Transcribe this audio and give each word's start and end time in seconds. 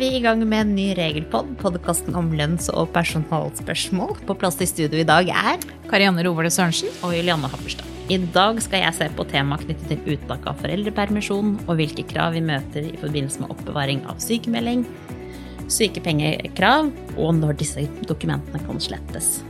er 0.00 0.06
vi 0.08 0.16
i 0.16 0.20
gang 0.24 0.40
med 0.48 0.62
en 0.62 0.70
ny 0.72 0.86
regelpod, 0.96 1.48
podkasten 1.60 2.14
om 2.16 2.30
lønns- 2.32 2.70
og 2.72 2.88
personalspørsmål. 2.94 4.14
På 4.24 4.36
plass 4.38 4.56
i 4.64 4.68
studio 4.68 4.96
i 4.96 5.04
dag 5.04 5.28
er 5.28 5.58
Karianne 5.90 6.22
Rovale 6.24 6.48
Sørensen. 6.48 6.88
og 7.04 7.12
Julianne 7.12 7.50
Happerstad. 7.52 7.84
I 8.08 8.16
dag 8.32 8.62
skal 8.64 8.80
jeg 8.80 8.94
se 8.96 9.08
på 9.12 9.26
tema 9.28 9.58
knyttet 9.60 9.90
til 9.90 10.14
uttak 10.14 10.46
av 10.48 10.56
foreldrepermisjon, 10.62 11.68
og 11.68 11.76
hvilke 11.76 12.06
krav 12.08 12.32
vi 12.32 12.40
møter 12.40 12.88
i 12.88 12.96
forbindelse 12.96 13.42
med 13.42 13.52
oppbevaring 13.52 14.00
av 14.08 14.16
sykemelding, 14.24 14.86
sykepengekrav, 15.68 16.88
og 17.18 17.34
når 17.36 17.60
disse 17.60 17.84
dokumentene 18.08 18.64
kan 18.64 18.80
slettes. 18.80 19.42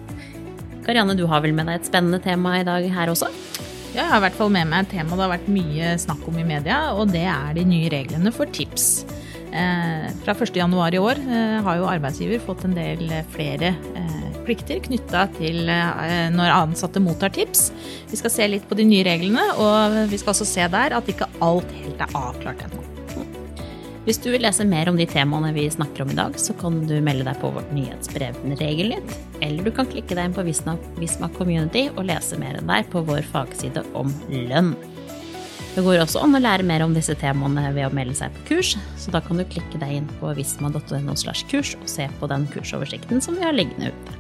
Karianne, 0.83 1.15
du 1.15 1.29
har 1.31 1.47
vel 1.47 1.55
med 1.55 1.71
deg 1.71 1.79
et 1.79 1.87
spennende 1.87 2.19
tema 2.19 2.59
i 2.59 2.67
dag 2.67 2.91
her 2.91 3.15
også? 3.15 3.31
Ja, 3.95 4.03
jeg 4.03 4.11
har 4.11 4.19
i 4.19 4.27
hvert 4.27 4.43
fall 4.43 4.51
med 4.51 4.67
meg 4.67 4.89
et 4.89 4.97
tema 4.99 5.15
det 5.15 5.29
har 5.29 5.37
vært 5.39 5.49
mye 5.63 5.95
snakk 5.95 6.27
om 6.27 6.43
i 6.43 6.51
media, 6.57 6.91
og 6.91 7.15
det 7.15 7.29
er 7.39 7.55
de 7.55 7.69
nye 7.71 7.95
reglene 7.95 8.35
for 8.35 8.51
tips. 8.51 9.05
Eh, 9.51 10.11
fra 10.23 10.35
1.1 10.35 10.95
i 10.95 10.99
år 10.99 11.19
eh, 11.19 11.57
har 11.65 11.79
jo 11.81 11.89
arbeidsgiver 11.91 12.43
fått 12.45 12.63
en 12.69 12.77
del 12.77 13.09
flere 13.35 13.73
eh, 13.99 14.29
plikter 14.47 14.79
knytta 14.85 15.25
til 15.37 15.67
når 16.35 16.55
ansatte 16.55 17.03
mottar 17.03 17.35
tips. 17.35 17.69
Vi 18.11 18.19
skal 18.19 18.33
se 18.35 18.47
litt 18.49 18.65
på 18.71 18.79
de 18.79 18.87
nye 18.89 19.05
reglene, 19.07 19.43
og 19.61 19.99
vi 20.11 20.19
skal 20.19 20.33
også 20.33 20.49
se 20.49 20.65
der 20.73 20.97
at 20.97 21.11
ikke 21.11 21.29
alt 21.45 21.71
helt 21.83 22.01
er 22.03 22.17
avklart 22.19 22.65
ennå. 22.67 22.87
Hvis 24.07 24.19
du 24.25 24.31
vil 24.33 24.41
lese 24.43 24.65
mer 24.65 24.89
om 24.89 24.97
de 24.97 25.05
temaene 25.07 25.53
vi 25.55 25.67
snakker 25.71 26.03
om 26.03 26.11
i 26.11 26.17
dag, 26.17 26.39
så 26.41 26.55
kan 26.59 26.79
du 26.89 26.97
melde 27.05 27.27
deg 27.29 27.37
på 27.43 27.51
vårt 27.53 27.69
nyhetsbrev 27.77 28.39
Regelnytt, 28.59 29.13
eller 29.45 29.69
du 29.69 29.71
kan 29.77 29.91
klikke 29.91 30.17
deg 30.17 30.31
inn 30.31 30.35
på 30.35 30.47
Visma, 30.47 30.79
Visma 30.97 31.29
Community 31.37 31.85
og 31.93 32.07
lese 32.09 32.41
mer 32.41 32.57
enn 32.59 32.73
der 32.73 32.89
på 32.91 33.05
vår 33.07 33.29
fagside 33.31 33.85
om 33.99 34.11
lønn. 34.33 34.73
Det 35.75 35.85
går 35.87 36.03
også 36.03 36.25
an 36.25 36.35
å 36.35 36.43
lære 36.43 36.67
mer 36.67 36.83
om 36.83 36.97
disse 36.97 37.15
temaene 37.21 37.69
ved 37.77 37.87
å 37.87 37.93
melde 37.95 38.17
seg 38.19 38.35
på 38.35 38.47
kurs, 38.49 38.75
så 38.99 39.15
da 39.15 39.23
kan 39.23 39.39
du 39.39 39.47
klikke 39.47 39.79
deg 39.79 40.01
inn 40.01 40.11
på 40.19 40.33
visma.no 40.35 41.15
slash 41.17 41.47
kurs 41.53 41.77
og 41.79 41.87
se 41.91 42.09
på 42.19 42.29
den 42.31 42.49
kursoversikten 42.51 43.23
som 43.23 43.39
vi 43.39 43.47
har 43.47 43.55
liggende 43.55 43.95
ute. 43.95 44.19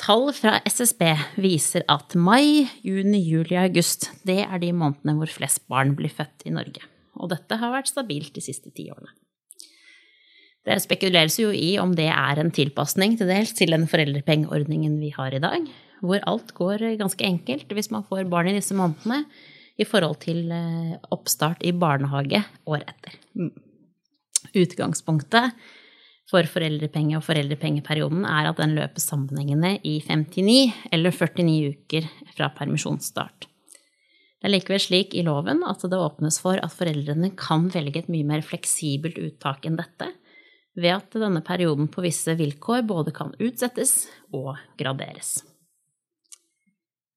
Tall 0.00 0.30
fra 0.36 0.58
SSB 0.68 1.04
viser 1.40 1.84
at 1.92 2.16
mai, 2.16 2.68
juni, 2.84 3.20
juli 3.24 3.56
og 3.56 3.66
august 3.66 4.10
det 4.28 4.42
er 4.46 4.62
de 4.62 4.72
månedene 4.72 5.16
hvor 5.18 5.32
flest 5.32 5.66
barn 5.68 5.96
blir 5.96 6.12
født 6.12 6.48
i 6.48 6.54
Norge 6.54 6.84
og 7.20 7.30
dette 7.34 7.58
har 7.60 7.74
vært 7.74 7.90
stabilt 7.90 8.34
de 8.36 8.44
siste 8.44 8.72
ti 8.74 8.88
årene. 8.92 9.12
Det 10.66 10.76
spekuleres 10.82 11.38
jo 11.40 11.48
i 11.56 11.78
om 11.80 11.94
det 11.96 12.10
er 12.12 12.40
en 12.40 12.52
tilpasning 12.52 13.16
til 13.16 13.30
dels 13.30 13.54
til 13.56 13.72
den 13.72 13.86
foreldrepengeordningen 13.88 14.98
vi 15.00 15.12
har 15.14 15.32
i 15.32 15.40
dag, 15.40 15.64
hvor 16.04 16.20
alt 16.28 16.52
går 16.56 16.84
ganske 17.00 17.24
enkelt 17.24 17.72
hvis 17.76 17.90
man 17.92 18.04
får 18.08 18.28
barn 18.32 18.50
i 18.50 18.56
disse 18.56 18.76
månedene 18.76 19.24
i 19.80 19.86
forhold 19.88 20.20
til 20.24 20.50
eh, 20.52 20.96
oppstart 21.14 21.64
i 21.64 21.72
barnehage 21.72 22.42
året 22.68 22.88
etter. 22.92 23.16
Mm. 23.38 23.52
Utgangspunktet 24.60 25.54
for 26.30 26.46
foreldrepenge 26.46 27.16
og 27.18 27.24
foreldrepengeperioden 27.26 28.24
er 28.28 28.50
at 28.50 28.60
den 28.60 28.76
løper 28.76 29.02
sammenhengende 29.02 29.76
i 29.86 29.98
59 30.04 30.92
eller 30.94 31.14
49 31.16 31.72
uker 31.74 32.06
fra 32.36 32.50
permisjonsstart. 32.56 33.48
Det 34.40 34.48
er 34.48 34.54
likevel 34.54 34.80
slik 34.80 35.14
i 35.18 35.24
loven 35.26 35.60
at 35.68 35.82
det 35.84 35.98
åpnes 36.00 36.38
for 36.40 36.60
at 36.62 36.72
foreldrene 36.72 37.34
kan 37.36 37.66
velge 37.74 38.00
et 38.00 38.12
mye 38.12 38.24
mer 38.24 38.44
fleksibelt 38.46 39.18
uttak 39.20 39.66
enn 39.68 39.76
dette, 39.76 40.08
ved 40.80 40.94
at 40.94 41.18
denne 41.18 41.42
perioden 41.44 41.90
på 41.92 42.04
visse 42.06 42.32
vilkår 42.38 42.86
både 42.88 43.12
kan 43.12 43.34
utsettes 43.42 44.06
og 44.32 44.54
graderes. 44.80 45.40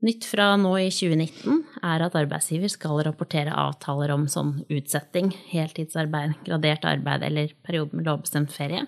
Nytt 0.03 0.25
fra 0.27 0.49
nå 0.59 0.73
i 0.81 0.89
2019 0.91 1.61
er 1.87 2.03
at 2.03 2.15
arbeidsgiver 2.19 2.71
skal 2.71 2.99
rapportere 3.07 3.53
avtaler 3.55 4.11
om 4.11 4.25
sånn 4.27 4.57
utsetting, 4.67 5.29
heltidsarbeid, 5.47 6.33
gradert 6.43 6.83
arbeid 6.89 7.23
eller 7.23 7.53
periode 7.63 7.95
med 7.95 8.09
lovbestemt 8.09 8.51
ferie. 8.51 8.83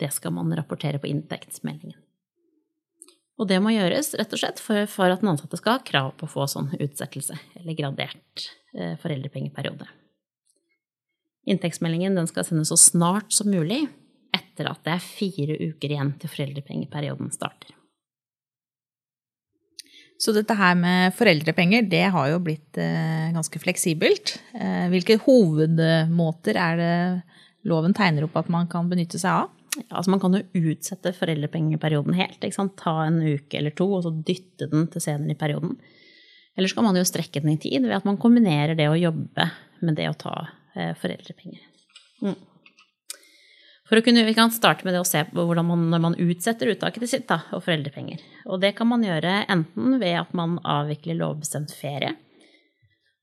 Det 0.00 0.08
skal 0.16 0.32
man 0.32 0.54
rapportere 0.56 1.00
på 1.02 1.10
inntektsmeldingen. 1.10 1.98
Og 3.40 3.48
det 3.48 3.58
må 3.60 3.72
gjøres 3.72 4.14
rett 4.16 4.32
og 4.36 4.40
slett 4.40 4.60
for, 4.60 4.88
for 4.88 5.12
at 5.12 5.20
den 5.20 5.32
ansatte 5.32 5.60
skal 5.60 5.76
ha 5.76 5.84
krav 5.84 6.14
på 6.16 6.28
å 6.28 6.32
få 6.32 6.46
sånn 6.48 6.70
utsettelse 6.76 7.36
eller 7.60 7.76
gradert 7.76 8.46
eh, 8.76 8.96
foreldrepengeperiode. 9.00 9.88
Inntektsmeldingen 11.52 12.16
skal 12.28 12.48
sendes 12.48 12.72
så 12.72 12.80
snart 12.80 13.32
som 13.32 13.52
mulig 13.52 13.82
etter 14.36 14.68
at 14.72 14.80
det 14.88 14.96
er 14.96 15.04
fire 15.04 15.56
uker 15.68 15.92
igjen 15.92 16.14
til 16.20 16.32
foreldrepengeperioden 16.32 17.32
starter. 17.32 17.76
Så 20.20 20.34
dette 20.36 20.52
her 20.52 20.74
med 20.76 21.14
foreldrepenger, 21.16 21.86
det 21.88 22.04
har 22.12 22.26
jo 22.28 22.42
blitt 22.44 22.76
eh, 22.80 23.30
ganske 23.32 23.60
fleksibelt. 23.62 24.34
Eh, 24.52 24.90
hvilke 24.92 25.16
hovedmåter 25.22 26.58
er 26.60 26.76
det 26.80 26.96
loven 27.70 27.96
tegner 27.96 28.26
opp 28.26 28.36
at 28.40 28.50
man 28.52 28.68
kan 28.68 28.90
benytte 28.90 29.20
seg 29.20 29.46
av? 29.46 29.56
Ja, 29.78 30.00
altså 30.00 30.12
man 30.12 30.20
kan 30.20 30.36
jo 30.36 30.42
utsette 30.72 31.14
foreldrepengeperioden 31.16 32.18
helt. 32.18 32.44
Ta 32.76 32.94
en 33.06 33.20
uke 33.22 33.56
eller 33.56 33.72
to 33.76 33.86
og 33.96 34.04
så 34.04 34.12
dytte 34.12 34.68
den 34.68 34.88
til 34.92 35.04
senere 35.04 35.32
i 35.32 35.40
perioden. 35.40 35.78
Eller 36.58 36.68
så 36.68 36.76
kan 36.76 36.90
man 36.90 36.98
jo 36.98 37.06
strekke 37.08 37.40
den 37.40 37.54
i 37.54 37.60
tid 37.62 37.86
ved 37.86 37.96
at 37.96 38.08
man 38.08 38.20
kombinerer 38.20 38.76
det 38.76 38.90
å 38.90 38.98
jobbe 38.98 39.46
med 39.80 39.96
det 39.96 40.10
å 40.10 40.18
ta 40.20 40.34
eh, 40.74 40.92
foreldrepenger. 41.00 41.62
Mm. 42.20 42.36
For 43.90 43.98
å 43.98 44.04
kunne, 44.06 44.22
Vi 44.22 44.36
kan 44.38 44.52
starte 44.54 44.86
med 44.86 44.94
det 44.94 45.02
å 45.02 45.08
se 45.08 45.24
på 45.26 45.42
hvordan 45.42 45.66
man, 45.66 45.88
når 45.90 46.02
man 46.04 46.18
utsetter 46.22 46.70
uttaket 46.70 47.10
sitt 47.10 47.26
da, 47.26 47.40
og 47.50 47.64
foreldrepenger. 47.66 48.22
Og 48.46 48.60
det 48.62 48.76
kan 48.78 48.86
man 48.86 49.02
gjøre 49.02 49.40
enten 49.50 49.98
ved 49.98 50.14
at 50.20 50.30
man 50.32 50.60
avvikler 50.62 51.18
lovbestemt 51.18 51.74
ferie, 51.74 52.14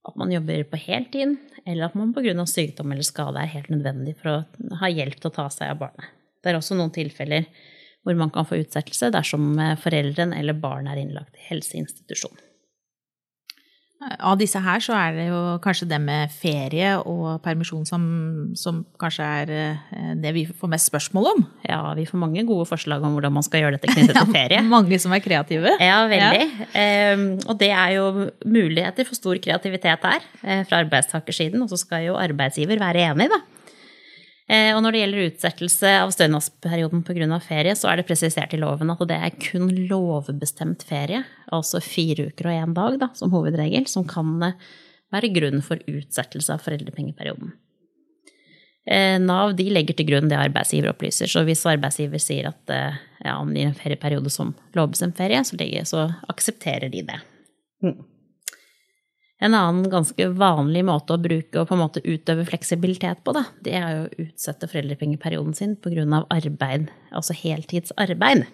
at 0.08 0.20
man 0.20 0.32
jobber 0.32 0.66
på 0.68 0.80
heltid, 0.84 1.38
eller 1.64 1.88
at 1.88 1.96
man 1.96 2.12
pga. 2.16 2.44
sykdom 2.44 2.92
eller 2.92 3.08
skade 3.08 3.40
er 3.40 3.54
helt 3.56 3.72
nødvendig 3.72 4.18
for 4.20 4.34
å 4.34 4.76
ha 4.82 4.92
hjelp 4.92 5.16
til 5.22 5.32
å 5.32 5.36
ta 5.40 5.48
seg 5.56 5.72
av 5.72 5.80
barnet. 5.86 6.12
Det 6.44 6.52
er 6.52 6.60
også 6.60 6.76
noen 6.76 6.92
tilfeller 6.92 7.48
hvor 8.04 8.20
man 8.20 8.32
kan 8.32 8.48
få 8.48 8.60
utsettelse 8.60 9.10
dersom 9.12 9.56
forelderen 9.56 9.80
foreldren 9.84 10.36
eller 10.36 10.56
barn 10.56 10.88
er 10.88 11.00
innlagt 11.00 11.36
i 11.36 11.48
helseinstitusjon. 11.48 12.47
Av 13.98 14.36
disse 14.38 14.60
her 14.62 14.82
så 14.84 14.94
er 14.94 15.16
det 15.16 15.24
jo 15.26 15.38
kanskje 15.64 15.88
det 15.90 15.98
med 16.04 16.30
ferie 16.30 16.92
og 17.02 17.40
permisjon 17.42 17.82
som, 17.88 18.04
som, 18.54 18.84
kanskje 19.02 19.30
er 19.42 19.54
eh, 19.56 20.12
det 20.22 20.34
vi 20.36 20.44
får 20.46 20.70
mest 20.70 20.92
spørsmål 20.92 21.30
om. 21.32 21.42
Ja, 21.66 21.80
vi 21.98 22.06
får 22.06 22.22
mange 22.22 22.46
gode 22.46 22.68
forslag 22.70 23.02
om 23.02 23.18
hvordan 23.18 23.34
man 23.34 23.46
skal 23.46 23.66
gjøre 23.66 23.80
dette 23.80 23.90
knyttet 23.96 24.20
til 24.20 24.36
ferie. 24.36 24.60
ja, 24.60 24.64
mange 24.70 25.02
som 25.02 25.16
er 25.18 25.24
kreative. 25.26 25.74
Ja, 25.82 26.04
veldig. 26.12 26.46
Ja. 26.78 27.18
Um, 27.18 27.28
og 27.50 27.58
det 27.58 27.72
er 27.74 27.98
jo 27.98 28.08
muligheter 28.46 29.08
for 29.10 29.18
stor 29.18 29.42
kreativitet 29.42 30.06
her 30.06 30.22
eh, 30.46 30.62
fra 30.70 30.84
arbeidstakersiden, 30.86 31.66
og 31.66 31.74
så 31.74 31.82
skal 31.82 32.06
jo 32.06 32.22
arbeidsgiver 32.22 32.78
være 32.84 33.10
enig, 33.10 33.32
da. 33.34 33.42
Eh, 34.48 34.72
og 34.72 34.80
når 34.80 34.96
det 34.96 35.00
gjelder 35.02 35.26
utsettelse 35.26 35.90
av 36.00 36.12
stønadsperioden 36.16 37.04
pga. 37.04 37.40
ferie, 37.44 37.76
så 37.76 37.90
er 37.92 38.00
det 38.00 38.08
presisert 38.08 38.54
i 38.56 38.60
loven 38.62 38.94
at 38.94 39.04
det 39.10 39.18
er 39.20 39.36
kun 39.44 39.68
lovbestemt 39.90 40.86
ferie, 40.88 41.26
altså 41.52 41.82
fire 41.84 42.30
uker 42.32 42.48
og 42.48 42.56
én 42.56 42.76
dag 42.78 43.00
da, 43.02 43.10
som 43.14 43.34
hovedregel, 43.36 43.88
som 43.92 44.08
kan 44.08 44.42
eh, 44.44 44.56
være 45.12 45.34
grunn 45.36 45.62
for 45.62 45.84
utsettelse 45.92 46.56
av 46.56 46.64
foreldrepengeperioden. 46.64 47.52
Eh, 48.88 49.20
Nav 49.20 49.52
legger 49.60 50.00
til 50.00 50.08
grunn 50.08 50.32
det 50.32 50.40
arbeidsgiver 50.40 50.94
opplyser, 50.94 51.28
så 51.28 51.44
hvis 51.44 51.68
arbeidsgiver 51.68 52.24
sier 52.24 52.48
at 52.54 52.72
ja, 52.72 53.36
om 53.36 53.52
det 53.52 53.66
gir 53.66 53.74
en 53.74 53.82
ferieperiode 53.82 54.32
som 54.32 54.56
lovbestemt 54.80 55.20
ferie, 55.20 55.44
så, 55.44 55.60
legger, 55.60 55.84
så 55.84 56.08
aksepterer 56.32 56.88
de 56.88 57.04
det. 57.04 57.20
Mm. 57.84 58.00
En 59.38 59.54
annen 59.54 59.86
ganske 59.92 60.30
vanlig 60.34 60.82
måte 60.88 61.14
å 61.14 61.22
bruke 61.22 61.62
og 61.62 61.68
på 61.70 61.76
en 61.76 61.84
måte 61.84 62.02
utøve 62.02 62.46
fleksibilitet 62.48 63.22
på, 63.22 63.36
da, 63.38 63.44
det 63.62 63.76
er 63.78 64.00
å 64.00 64.24
utsette 64.24 64.70
foreldrepengeperioden 64.72 65.54
sin 65.54 65.76
pga. 65.78 66.24
arbeid, 66.34 66.90
altså 67.12 67.36
heltidsarbeid. 67.38 68.48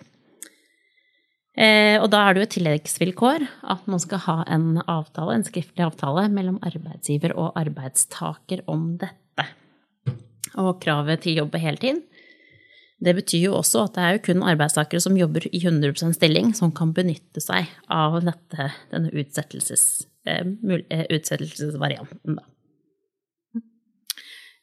Eh, 1.53 2.01
og 2.01 2.09
da 2.09 2.23
er 2.25 2.33
det 2.33 2.41
jo 2.41 2.47
et 2.47 2.55
tilleggsvilkår 2.57 3.45
at 3.71 3.87
man 3.87 4.01
skal 4.01 4.23
ha 4.25 4.37
en 4.51 4.81
avtale, 4.89 5.37
en 5.37 5.45
skriftlig 5.45 5.85
avtale 5.85 6.25
mellom 6.33 6.57
arbeidsgiver 6.65 7.35
og 7.37 7.53
arbeidstaker 7.61 8.65
om 8.67 8.95
dette. 8.97 9.47
Og 10.59 10.81
kravet 10.83 11.23
til 11.23 11.39
jobb 11.39 11.53
på 11.53 11.61
heltid. 11.61 12.01
Det 13.03 13.17
betyr 13.17 13.49
jo 13.49 13.57
også 13.59 13.83
at 13.87 13.97
det 13.97 14.03
er 14.03 14.15
jo 14.15 14.23
kun 14.29 14.45
arbeidstakere 14.47 15.03
som 15.03 15.19
jobber 15.19 15.49
i 15.51 15.59
100% 15.59 16.15
stilling, 16.15 16.53
som 16.55 16.71
kan 16.71 16.95
benytte 16.95 17.43
seg 17.43 17.67
av 17.91 18.21
dette, 18.23 18.71
denne 18.93 19.11
utsettelses 19.11 20.05
Eh, 20.25 20.45
eh, 20.89 21.05
utsettelsesvarianten. 21.09 22.39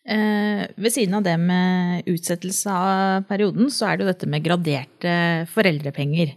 Eh, 0.04 0.66
ved 0.76 0.92
siden 0.92 1.14
av 1.14 1.22
det 1.22 1.36
med 1.36 2.06
utsettelse 2.08 2.72
av 2.72 3.26
perioden, 3.28 3.68
så 3.68 3.86
er 3.90 3.98
det 3.98 4.06
jo 4.06 4.08
dette 4.08 4.28
med 4.32 4.44
graderte 4.46 5.12
foreldrepenger. 5.52 6.32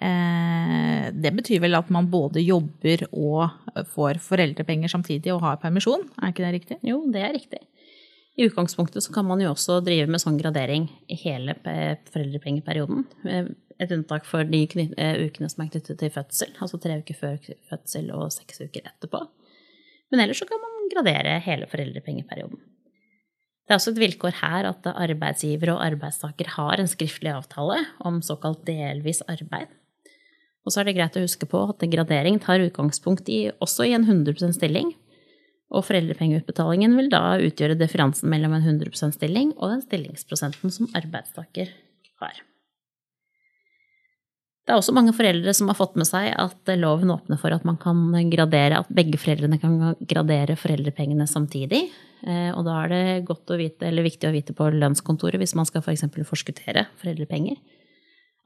Eh, 0.00 1.08
det 1.10 1.34
betyr 1.34 1.64
vel 1.64 1.74
at 1.74 1.90
man 1.90 2.06
både 2.06 2.44
jobber 2.44 3.02
og 3.10 3.50
får 3.96 4.22
foreldrepenger 4.22 4.88
samtidig 4.88 5.34
og 5.34 5.42
har 5.42 5.58
permisjon, 5.58 6.06
er 6.22 6.30
ikke 6.30 6.46
det 6.46 6.54
riktig? 6.54 6.78
Jo, 6.86 7.02
det 7.10 7.24
er 7.26 7.34
riktig. 7.34 7.60
I 8.38 8.46
utgangspunktet 8.46 9.02
så 9.02 9.12
kan 9.12 9.26
man 9.26 9.40
jo 9.42 9.50
også 9.50 9.80
drive 9.82 10.06
med 10.06 10.22
sånn 10.22 10.38
gradering 10.38 10.86
i 11.10 11.16
hele 11.18 11.56
foreldrepengeperioden. 11.58 13.02
Eh, 13.26 13.48
et 13.82 13.94
unntak 13.94 14.26
for 14.26 14.46
de 14.46 14.62
eh, 14.94 15.18
ukene 15.26 15.50
som 15.50 15.64
er 15.64 15.72
knyttet 15.72 15.98
til 15.98 16.12
fødsel, 16.14 16.52
altså 16.62 16.78
tre 16.82 17.00
uker 17.02 17.18
før 17.18 17.38
fødsel 17.70 18.12
og 18.14 18.30
seks 18.34 18.62
uker 18.62 18.86
etterpå. 18.86 19.24
Men 20.12 20.22
ellers 20.22 20.38
så 20.42 20.46
kan 20.48 20.62
man 20.62 20.86
gradere 20.92 21.34
hele 21.44 21.66
foreldrepengeperioden. 21.70 22.60
Det 23.68 23.74
er 23.74 23.80
også 23.82 23.92
et 23.92 24.00
vilkår 24.00 24.38
her 24.38 24.70
at 24.70 24.86
arbeidsgiver 24.94 25.74
og 25.74 25.82
arbeidstaker 25.84 26.54
har 26.54 26.80
en 26.80 26.88
skriftlig 26.88 27.34
avtale 27.34 27.82
om 28.06 28.22
såkalt 28.24 28.62
delvis 28.64 29.20
arbeid. 29.28 29.74
Og 30.64 30.72
så 30.72 30.80
er 30.80 30.88
det 30.88 30.94
greit 30.96 31.18
å 31.18 31.24
huske 31.26 31.48
på 31.48 31.60
at 31.74 31.84
gradering 31.90 32.38
tar 32.40 32.64
utgangspunkt 32.64 33.28
i, 33.32 33.50
også 33.60 33.90
i 33.90 33.92
en 33.96 34.06
100% 34.06 34.56
stilling. 34.56 34.94
Og 35.68 35.84
foreldrepengeutbetalingen 35.84 36.94
vil 36.96 37.10
da 37.12 37.36
utgjøre 37.44 37.76
differansen 37.76 38.30
mellom 38.32 38.56
en 38.56 38.64
100% 38.64 39.18
stilling 39.18 39.52
og 39.58 39.74
den 39.74 39.84
stillingsprosenten 39.84 40.72
som 40.72 40.88
arbeidstaker 40.96 41.74
har. 42.22 42.44
Det 44.68 44.74
er 44.74 44.82
også 44.82 44.92
mange 44.92 45.14
foreldre 45.16 45.52
som 45.56 45.70
har 45.70 45.76
fått 45.78 45.94
med 45.96 46.04
seg 46.04 46.26
at 46.36 46.70
loven 46.76 47.08
åpner 47.14 47.38
for 47.40 47.54
at 47.56 47.64
gradere, 48.28 48.82
at 48.82 48.90
begge 48.92 49.16
foreldrene 49.16 49.56
kan 49.62 49.96
gradere 50.04 50.58
foreldrepengene 50.60 51.24
samtidig. 51.24 51.86
Eh, 52.20 52.50
og 52.52 52.66
da 52.66 52.74
er 52.82 52.92
det 52.92 53.00
vite, 53.56 53.88
viktig 54.04 54.28
å 54.28 54.34
vite 54.34 54.52
på 54.52 54.68
lønnskontoret 54.74 55.40
hvis 55.40 55.56
man 55.56 55.68
skal 55.68 55.80
f.eks. 55.80 56.04
For 56.12 56.32
forskuttere 56.34 56.84
foreldrepenger, 57.00 57.56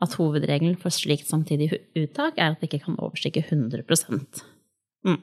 at 0.03 0.15
hovedregelen 0.19 0.79
for 0.79 0.95
slikt 0.95 1.27
samtidig 1.27 1.73
uttak 1.99 2.39
er 2.39 2.53
at 2.53 2.63
det 2.63 2.71
ikke 2.71 2.85
kan 2.87 3.03
overstige 3.03 3.43
100 3.43 3.83
mm. 5.07 5.21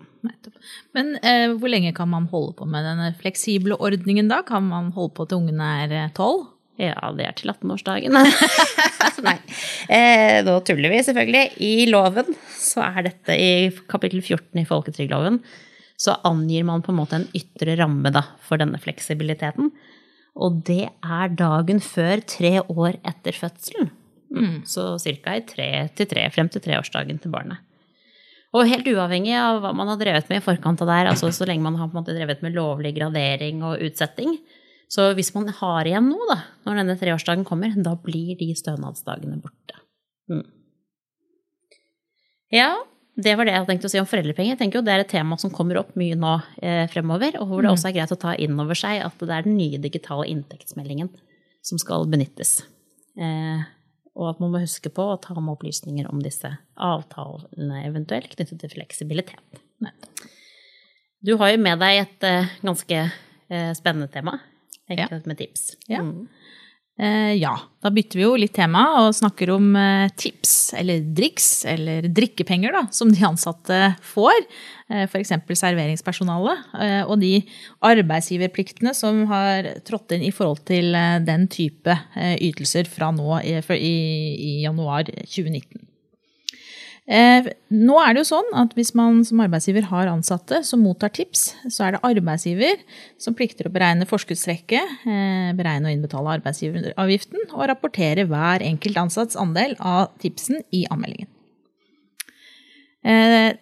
Men 0.98 1.14
eh, 1.24 1.54
hvor 1.56 1.72
lenge 1.72 1.94
kan 1.96 2.10
man 2.12 2.28
holde 2.32 2.56
på 2.60 2.68
med 2.70 2.86
denne 2.88 3.12
fleksible 3.20 3.78
ordningen 3.80 4.32
da? 4.32 4.42
Kan 4.48 4.68
man 4.68 4.92
holde 4.96 5.16
på 5.18 5.28
til 5.30 5.44
ungene 5.44 5.70
er 5.86 5.96
eh, 5.96 6.10
tolv? 6.18 6.48
Ja, 6.80 7.10
det 7.12 7.26
er 7.28 7.36
til 7.36 7.52
18-årsdagen. 7.52 8.16
Nei. 9.28 9.36
Eh, 9.92 10.40
nå 10.48 10.54
tuller 10.64 10.94
vi 10.94 11.02
selvfølgelig. 11.04 11.58
I 11.60 11.88
loven, 11.92 12.30
så 12.56 12.86
er 12.86 13.10
dette 13.10 13.36
i 13.36 13.50
kapittel 13.92 14.22
14 14.24 14.62
i 14.62 14.68
folketrygdloven, 14.68 15.42
så 16.00 16.16
angir 16.28 16.64
man 16.68 16.84
på 16.86 16.94
en 16.94 17.00
måte 17.02 17.20
en 17.20 17.28
ytre 17.36 17.76
ramme 17.82 18.14
da, 18.16 18.24
for 18.48 18.62
denne 18.62 18.80
fleksibiliteten. 18.80 19.74
Og 20.40 20.62
det 20.70 20.86
er 20.88 21.36
dagen 21.36 21.84
før 21.84 22.24
tre 22.24 22.60
år 22.64 22.96
etter 23.04 23.36
fødselen. 23.36 23.92
Mm. 24.32 24.62
Så 24.70 24.94
ca. 25.04 25.36
i 25.36 25.44
tre 25.44 25.70
til 25.98 26.08
tre, 26.08 26.30
frem 26.32 26.48
til 26.54 26.64
treårsdagen 26.64 27.20
til 27.20 27.34
barnet. 27.34 27.60
Og 28.58 28.66
helt 28.66 28.88
uavhengig 28.90 29.36
av 29.38 29.60
hva 29.62 29.74
man 29.78 29.92
har 29.92 30.00
drevet 30.00 30.30
med 30.32 30.42
i 30.42 30.46
forkant 30.46 30.82
av 30.82 30.90
det 30.90 30.96
her, 30.98 31.12
altså 31.12 31.30
så 31.36 31.46
lenge 31.46 31.66
man 31.66 31.78
har 31.78 31.90
på 31.90 31.94
en 31.94 32.02
måte 32.02 32.16
drevet 32.18 32.42
med 32.42 32.56
lovlig 32.58 32.96
gradering 32.96 33.62
og 33.66 33.84
utsetting, 33.86 34.40
så 34.90 35.12
hvis 35.14 35.30
man 35.36 35.52
har 35.54 35.86
igjen 35.86 36.08
noe 36.10 36.26
da, 36.32 36.40
når 36.66 36.80
denne 36.82 36.96
treårsdagen 36.98 37.46
kommer, 37.46 37.76
da 37.78 37.94
blir 38.02 38.34
de 38.40 38.48
stønadsdagene 38.58 39.38
borte. 39.44 39.78
Mm. 40.34 40.48
Ja, 42.58 42.72
det 43.20 43.36
var 43.38 43.46
det 43.46 43.54
jeg 43.54 43.68
tenkte 43.68 43.90
å 43.90 43.94
si 43.94 44.02
om 44.02 44.10
foreldrepenger. 44.10 44.56
Jeg 44.56 44.62
tenker 44.64 44.80
jo 44.80 44.86
Det 44.88 44.96
er 44.96 45.04
et 45.04 45.12
tema 45.12 45.38
som 45.38 45.54
kommer 45.54 45.78
opp 45.84 45.94
mye 46.00 46.18
nå 46.18 46.34
eh, 46.64 46.86
fremover, 46.90 47.38
og 47.38 47.52
hvor 47.52 47.62
det 47.62 47.70
mm. 47.70 47.76
også 47.76 47.90
er 47.92 47.98
greit 48.00 48.16
å 48.16 48.22
ta 48.22 48.34
inn 48.34 48.58
over 48.58 48.78
seg 48.78 49.04
at 49.06 49.22
det 49.22 49.36
er 49.36 49.46
den 49.46 49.60
nye 49.60 49.82
digitale 49.82 50.26
inntektsmeldingen 50.32 51.12
som 51.66 51.82
skal 51.82 52.10
benyttes. 52.10 52.64
Eh, 53.20 53.62
og 54.20 54.34
at 54.34 54.42
man 54.44 54.52
må 54.52 54.62
huske 54.62 54.92
på 54.92 55.06
å 55.14 55.18
ta 55.24 55.36
med 55.40 55.56
opplysninger 55.56 56.10
om 56.12 56.20
disse 56.24 56.52
avtalene 56.76 57.86
eventuelt 57.88 58.34
knyttet 58.36 58.60
til 58.60 58.74
fleksibilitet. 58.74 59.64
Du 61.24 61.36
har 61.40 61.54
jo 61.54 61.62
med 61.64 61.80
deg 61.80 62.02
et 62.04 62.28
eh, 62.28 62.52
ganske 62.64 63.00
eh, 63.00 63.72
spennende 63.78 64.12
tema 64.12 64.38
Enkelt 64.90 65.28
med 65.30 65.38
tips. 65.38 65.76
Ja. 65.86 66.02
Mm. 66.02 66.26
Eh, 67.00 67.34
ja. 67.40 67.54
Da 67.80 67.88
bytter 67.96 68.20
vi 68.20 68.26
jo 68.26 68.36
litt 68.36 68.52
tema 68.58 68.82
og 69.00 69.14
snakker 69.16 69.54
om 69.54 69.72
eh, 69.80 70.10
tips, 70.20 70.74
eller 70.82 71.06
driks, 71.16 71.48
eller 71.72 72.10
drikkepenger, 72.12 72.76
da, 72.76 72.82
som 72.92 73.12
de 73.14 73.24
ansatte 73.24 73.78
får. 74.04 74.36
Eh, 74.92 75.06
F.eks. 75.06 75.32
serveringspersonalet. 75.48 76.66
Og 77.08 77.16
de 77.22 77.38
arbeidsgiverpliktene 77.88 78.92
som 78.98 79.24
har 79.32 79.72
trådt 79.88 80.18
inn 80.18 80.28
i 80.28 80.34
forhold 80.36 80.66
til 80.68 80.92
den 81.26 81.48
type 81.52 81.96
ytelser 82.18 82.90
fra 82.92 83.14
nå 83.16 83.40
i, 83.48 83.60
i 83.80 84.52
januar 84.66 85.08
2019. 85.08 85.89
Eh, 87.10 87.48
nå 87.74 87.96
er 88.04 88.14
det 88.14 88.22
jo 88.22 88.28
sånn 88.36 88.52
at 88.54 88.76
Hvis 88.78 88.92
man 88.94 89.24
som 89.26 89.40
arbeidsgiver 89.42 89.88
har 89.90 90.12
ansatte 90.12 90.60
som 90.68 90.84
mottar 90.86 91.10
tips, 91.10 91.56
så 91.66 91.88
er 91.88 91.96
det 91.96 92.04
arbeidsgiver 92.06 92.84
som 93.18 93.34
plikter 93.38 93.66
å 93.66 93.74
beregne 93.74 94.06
forskuddstrekket, 94.10 94.94
eh, 95.10 95.50
beregne 95.58 95.90
og 95.90 95.96
innbetale 95.96 96.36
arbeidsgiveravgiften 96.38 97.50
og 97.50 97.66
rapportere 97.72 98.28
hver 98.30 98.62
enkelt 98.62 99.02
ansatts 99.02 99.40
andel 99.42 99.74
av 99.80 100.14
tipsen 100.22 100.62
i 100.72 100.86
anmeldingen. 100.94 101.32
Eh, 103.04 103.58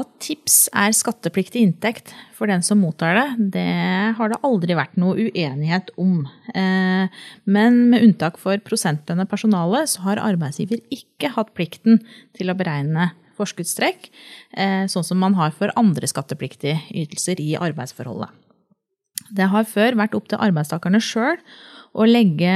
at 0.00 0.10
tips 0.22 0.56
er 0.76 0.94
skattepliktig 0.96 1.62
inntekt 1.62 2.12
for 2.36 2.50
den 2.50 2.64
som 2.64 2.80
mottar 2.82 3.16
det, 3.16 3.46
det 3.56 4.16
har 4.18 4.32
det 4.32 4.40
aldri 4.46 4.76
vært 4.78 4.98
noe 5.00 5.28
uenighet 5.28 5.92
om. 6.00 6.24
Eh, 6.54 7.22
men 7.44 7.80
med 7.92 8.06
unntak 8.06 8.40
for 8.40 8.60
prosentlønnet 8.64 9.30
personale, 9.30 9.84
så 9.90 10.04
har 10.08 10.22
arbeidsgiver 10.22 10.82
ikke 10.94 11.32
hatt 11.36 11.54
plikten 11.56 12.00
til 12.36 12.52
å 12.52 12.58
beregne 12.58 13.10
forskuddstrekk, 13.40 14.10
eh, 14.56 14.84
sånn 14.90 15.06
som 15.06 15.20
man 15.20 15.38
har 15.38 15.54
for 15.56 15.72
andre 15.80 16.08
skattepliktige 16.10 16.80
ytelser 16.90 17.40
i 17.40 17.54
arbeidsforholdet. 17.56 18.30
Det 19.30 19.46
har 19.52 19.68
før 19.68 19.96
vært 20.00 20.16
opp 20.18 20.28
til 20.28 20.42
arbeidstakerne 20.42 21.00
sjøl 21.04 21.38
å 21.94 22.06
legge 22.06 22.52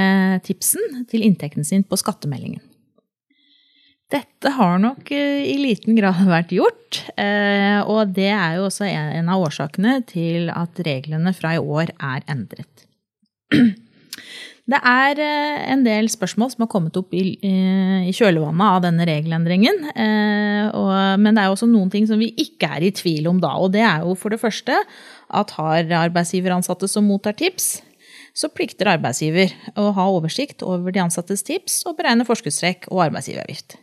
tipsen 0.47 1.05
til 1.11 1.25
inntekten 1.27 1.67
sin 1.67 1.85
på 1.87 1.99
skattemeldingen. 2.01 2.63
Dette 4.15 4.53
har 4.55 4.77
nok 4.79 5.11
eh, 5.15 5.43
i 5.51 5.57
liten 5.59 5.97
grad 5.99 6.21
vært 6.37 6.53
gjort, 6.55 7.01
eh, 7.19 7.81
og 7.83 8.15
det 8.15 8.31
er 8.31 8.59
jo 8.59 8.69
også 8.69 8.87
en 8.87 9.31
av 9.33 9.43
årsakene 9.43 9.99
til 10.11 10.53
at 10.55 10.79
reglene 10.87 11.35
fra 11.35 11.57
i 11.57 11.63
år 11.63 11.95
er 11.99 12.23
endret. 12.31 12.87
Det 14.65 14.79
er 14.89 15.19
eh, 15.21 15.65
en 15.75 15.83
del 15.85 16.07
spørsmål 16.09 16.49
som 16.55 16.63
har 16.65 16.71
kommet 16.73 16.95
opp 16.97 17.11
i, 17.13 17.35
kjølvannet 18.17 18.65
av 18.65 18.79
denne 18.87 19.05
regelendringen. 19.05 19.83
Men 19.93 21.29
det 21.29 21.43
er 21.43 21.53
også 21.53 21.69
noen 21.69 21.91
ting 21.93 22.07
som 22.09 22.17
vi 22.17 22.31
ikke 22.41 22.71
er 22.79 22.87
i 22.89 22.95
tvil 22.97 23.29
om 23.29 23.43
da. 23.45 23.51
Og 23.61 23.75
det 23.77 23.85
er 23.85 24.09
jo 24.09 24.17
for 24.17 24.33
det 24.33 24.41
første 24.41 24.79
at 25.29 25.55
har 25.59 25.93
arbeidsgiveransatte 26.07 26.89
som 26.89 27.05
mottar 27.13 27.37
tips, 27.37 27.83
så 28.33 28.49
plikter 28.57 28.95
arbeidsgiver 28.97 29.53
å 29.77 29.91
ha 30.01 30.09
oversikt 30.17 30.65
over 30.65 30.97
de 30.97 31.05
ansattes 31.05 31.45
tips 31.45 31.83
og 31.85 32.01
beregne 32.01 32.25
forskuddstrekk 32.25 32.89
og 32.89 33.05
arbeidsgiveravgift. 33.11 33.83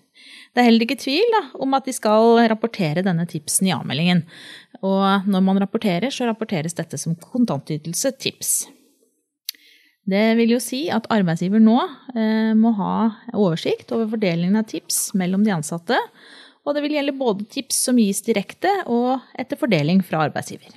Det 0.52 0.60
er 0.60 0.68
heller 0.68 0.84
ikke 0.84 1.00
tvil 1.00 1.30
da, 1.32 1.46
om 1.64 1.78
at 1.78 1.86
de 1.88 1.94
skal 1.96 2.42
rapportere 2.52 3.04
denne 3.06 3.24
tipsen 3.30 3.70
i 3.70 3.74
avmeldingen. 3.76 4.26
Og 4.84 5.30
når 5.32 5.44
man 5.46 5.62
rapporterer, 5.64 6.12
så 6.12 6.28
rapporteres 6.28 6.76
dette 6.76 7.00
som 7.00 7.16
kontantytelse 7.16 8.12
tips. 8.20 8.52
Det 10.12 10.26
vil 10.40 10.56
jo 10.56 10.60
si 10.60 10.88
at 10.92 11.08
arbeidsgiver 11.14 11.62
nå 11.62 11.78
eh, 12.18 12.52
må 12.58 12.74
ha 12.76 12.96
oversikt 13.38 13.94
over 13.96 14.10
fordelingen 14.16 14.60
av 14.60 14.68
tips 14.68 15.12
mellom 15.16 15.46
de 15.46 15.54
ansatte, 15.56 15.98
og 16.66 16.76
det 16.76 16.84
vil 16.84 16.98
gjelde 16.98 17.18
både 17.18 17.48
tips 17.50 17.84
som 17.88 18.00
gis 18.02 18.22
direkte 18.26 18.72
og 18.92 19.22
etter 19.40 19.60
fordeling 19.62 20.02
fra 20.06 20.26
arbeidsgiver. 20.28 20.74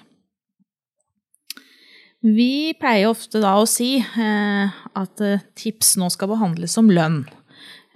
Vi 2.25 2.73
pleier 2.81 3.11
ofte 3.11 3.41
da 3.43 3.57
å 3.61 3.67
si 3.69 3.99
eh, 4.01 4.77
at 4.97 5.25
eh, 5.25 5.43
tips 5.61 5.97
nå 6.01 6.09
skal 6.13 6.31
behandles 6.31 6.77
som 6.77 6.89
lønn. 6.89 7.25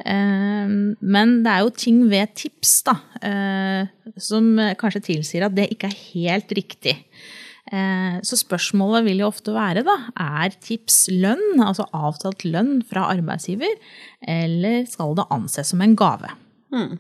Ehm, 0.07 0.95
men 1.03 1.41
det 1.43 1.53
er 1.53 1.65
jo 1.65 1.75
ting 1.75 2.05
ved 2.11 2.35
tips 2.39 2.77
da, 2.87 2.95
eh, 3.27 4.13
som 4.21 4.55
kanskje 4.79 5.05
tilsier 5.11 5.49
at 5.49 5.57
det 5.57 5.71
ikke 5.75 5.91
er 5.91 6.03
helt 6.15 6.55
riktig. 6.55 6.95
Eh, 7.69 8.21
så 8.25 8.39
spørsmålet 8.39 9.05
vil 9.05 9.21
jo 9.21 9.29
ofte 9.29 9.53
være, 9.53 9.83
da, 9.85 9.97
er 10.41 10.55
tips 10.65 11.09
lønn, 11.13 11.61
altså 11.61 11.89
avtalt 11.93 12.47
lønn 12.47 12.79
fra 12.89 13.11
arbeidsgiver, 13.13 13.75
eller 14.25 14.87
skal 14.89 15.19
det 15.19 15.29
anses 15.35 15.75
som 15.75 15.83
en 15.85 15.97
gave? 15.99 16.33
Hmm. 16.73 16.97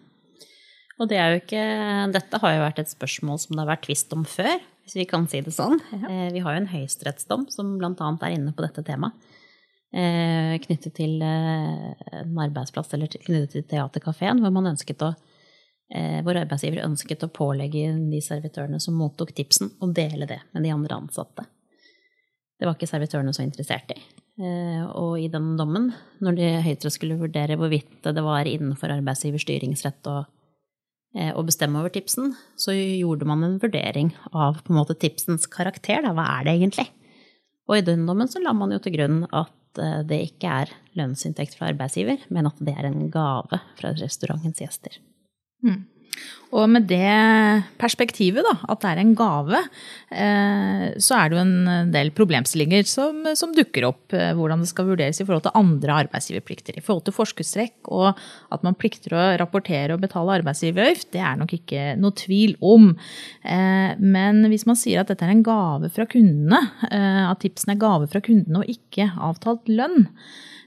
Og 0.98 1.06
det 1.08 1.18
er 1.20 1.30
jo 1.30 1.40
ikke 1.42 1.64
Dette 2.10 2.40
har 2.42 2.54
jo 2.54 2.62
vært 2.64 2.80
et 2.82 2.90
spørsmål 2.90 3.38
som 3.38 3.54
det 3.54 3.62
har 3.62 3.70
vært 3.70 3.84
tvist 3.86 4.12
om 4.16 4.24
før, 4.26 4.58
hvis 4.82 4.96
vi 4.98 5.06
kan 5.08 5.28
si 5.30 5.40
det 5.44 5.54
sånn. 5.54 5.78
Ja. 5.94 6.04
Eh, 6.10 6.28
vi 6.34 6.42
har 6.44 6.56
jo 6.56 6.64
en 6.64 6.72
høyesterettsdom 6.74 7.48
som 7.54 7.76
bl.a. 7.80 7.92
er 7.94 8.34
inne 8.34 8.52
på 8.52 8.64
dette 8.66 8.84
temaet. 8.84 9.16
Eh, 9.88 10.54
knyttet 10.60 10.92
til 10.98 11.22
eh, 11.24 12.08
en 12.20 12.40
arbeidsplass 12.44 12.92
eller 12.92 13.08
knyttet 13.08 13.54
til 13.54 13.64
Teaterkafeen, 13.70 14.42
hvor, 14.44 15.14
eh, 15.88 16.18
hvor 16.20 16.36
arbeidsgiver 16.36 16.84
ønsket 16.84 17.24
å 17.24 17.32
pålegge 17.32 17.94
de 18.10 18.20
servitørene 18.20 18.80
som 18.84 18.98
mottok 19.00 19.32
tipsen, 19.32 19.72
å 19.80 19.88
dele 19.88 20.28
det 20.28 20.42
med 20.52 20.66
de 20.66 20.74
andre 20.74 21.00
ansatte. 21.00 21.46
Det 22.58 22.68
var 22.68 22.76
ikke 22.76 22.90
servitørene 22.90 23.32
så 23.32 23.46
interessert 23.46 23.94
i. 23.94 24.00
Og 24.38 25.16
i 25.18 25.28
den 25.30 25.56
dommen, 25.58 25.88
når 26.22 26.36
de 26.36 26.48
høytere 26.62 26.90
skulle 26.94 27.18
vurdere 27.18 27.56
hvorvidt 27.58 28.04
det 28.06 28.22
var 28.22 28.46
innenfor 28.46 28.92
arbeidsgivers 28.94 29.42
styringsrett 29.42 30.06
å, 30.10 30.16
å, 31.32 31.42
bestemme 31.46 31.80
over 31.80 31.90
tipsen, 31.94 32.36
så 32.58 32.74
gjorde 32.74 33.26
man 33.26 33.42
en 33.46 33.56
vurdering 33.62 34.12
av 34.30 34.60
på 34.62 34.74
en 34.74 34.78
måte 34.78 34.98
tipsens 34.98 35.46
karakter. 35.50 36.02
Da. 36.06 36.14
Hva 36.14 36.26
er 36.36 36.46
det 36.46 36.54
egentlig? 36.54 36.86
Og 37.66 37.78
i 37.78 37.86
den 37.86 38.06
dommen 38.06 38.30
så 38.30 38.42
la 38.42 38.54
man 38.54 38.74
jo 38.74 38.78
til 38.82 38.94
grunn 38.94 39.24
at 39.30 39.57
Eh, 39.78 40.00
det 40.08 40.20
ikke 40.30 40.54
er 40.64 40.72
lønnsinntekt 40.98 41.58
fra 41.58 41.70
arbeidsgiver, 41.72 42.24
men 42.34 42.48
at 42.50 42.58
det 42.64 42.74
er 42.74 42.88
en 42.88 43.08
gave 43.12 43.60
fra 43.78 43.92
restaurantens 43.98 44.62
gjester. 44.62 44.98
Mm. 45.64 45.84
Og 46.56 46.64
med 46.72 46.86
det 46.88 47.04
perspektivet, 47.76 48.40
da, 48.46 48.54
at 48.72 48.80
det 48.80 48.90
er 48.90 49.00
en 49.02 49.10
gave, 49.16 49.58
eh, 50.08 50.84
så 50.96 51.18
er 51.18 51.28
det 51.28 51.36
jo 51.36 51.42
en 51.42 51.92
del 51.92 52.10
problemstillinger 52.16 52.88
som, 52.88 53.20
som, 53.36 53.52
dukker 53.52 53.84
opp. 53.90 54.14
Eh, 54.16 54.32
hvordan 54.36 54.64
det 54.64 54.70
skal 54.70 54.88
vurderes 54.88 55.20
i 55.20 55.26
forhold 55.28 55.44
til 55.44 55.58
andre 55.60 55.98
arbeidsgiverplikter. 56.06 56.78
I 56.78 56.84
forhold 56.84 57.04
til 57.04 57.16
forskuddstrekk 57.18 57.92
og 57.92 58.08
at 58.54 58.64
man 58.64 58.78
plikter 58.80 59.16
å 59.18 59.28
rapportere 59.42 59.92
og 59.92 60.04
betale 60.06 60.38
arbeidsgiveravgift, 60.40 61.10
det 61.12 61.20
er 61.20 61.36
nok 61.40 61.52
ikke 61.58 61.86
noe 62.00 62.16
tvil 62.16 62.56
om. 62.64 62.94
Eh, 63.44 63.92
men 64.00 64.40
hvis 64.48 64.64
man 64.68 64.80
sier 64.80 65.04
at 65.04 65.12
dette 65.12 65.28
er 65.28 65.36
en 65.36 65.44
gave 65.44 65.92
fra 65.92 66.08
kundene, 66.08 66.64
at 66.88 67.40
tipsen 67.42 67.74
er 67.74 67.80
gave 67.80 68.08
fra 68.08 68.22
kundene 68.24 68.62
og 68.62 68.70
ikke 68.72 69.10
avtalt 69.28 69.68
lønn, 69.68 70.06
Eh, 70.08 70.57